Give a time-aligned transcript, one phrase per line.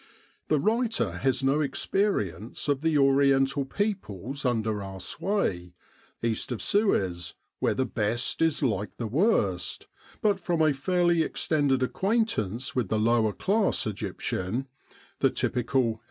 [0.47, 5.75] The writer has no experience of the Oriental peoples under our sway
[6.23, 9.85] "East of Suez, where the best is like the worst;"
[10.23, 14.67] but from a fairly extended acquaintance with the lower class Egyptian
[15.19, 15.99] the typical E.